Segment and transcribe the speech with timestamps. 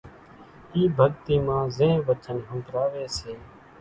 [0.73, 3.33] اِي ڀڳتي مان زين وچن ۿنڀراوي سي۔